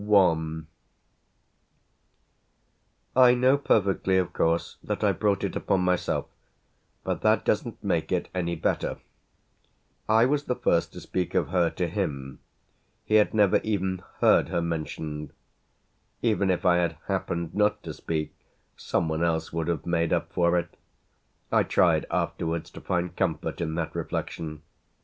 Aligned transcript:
I 0.11 0.61
I 3.15 3.33
know 3.35 3.55
perfectly 3.55 4.17
of 4.17 4.33
course 4.33 4.77
that 4.83 5.03
I 5.03 5.11
brought 5.11 5.43
it 5.43 5.55
upon 5.55 5.81
myself; 5.81 6.25
but 7.03 7.21
that 7.21 7.45
doesn't 7.45 7.83
make 7.83 8.11
it 8.11 8.27
any 8.33 8.55
better. 8.55 8.97
I 10.09 10.25
was 10.25 10.45
the 10.45 10.55
first 10.55 10.91
to 10.93 11.01
speak 11.01 11.35
of 11.35 11.49
her 11.49 11.69
to 11.69 11.87
him 11.87 12.39
he 13.05 13.13
had 13.13 13.35
never 13.35 13.61
even 13.63 14.01
heard 14.21 14.49
her 14.49 14.59
mentioned. 14.63 15.33
Even 16.23 16.49
if 16.49 16.65
I 16.65 16.77
had 16.77 16.97
happened 17.05 17.53
not 17.53 17.83
to 17.83 17.93
speak 17.93 18.33
some 18.75 19.07
one 19.07 19.23
else 19.23 19.53
would 19.53 19.67
have 19.67 19.85
made 19.85 20.11
up 20.11 20.33
for 20.33 20.57
it: 20.57 20.77
I 21.51 21.61
tried 21.61 22.07
afterwards 22.09 22.71
to 22.71 22.81
find 22.81 23.15
comfort 23.15 23.61
in 23.61 23.75
that 23.75 23.93
reflection. 23.95 24.63